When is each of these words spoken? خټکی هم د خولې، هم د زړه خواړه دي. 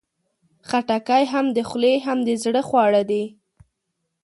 خټکی 0.67 1.23
هم 1.33 1.45
د 1.55 1.57
خولې، 1.69 1.95
هم 2.05 2.17
د 2.27 2.29
زړه 2.43 2.61
خواړه 2.69 3.01
دي. 3.09 3.23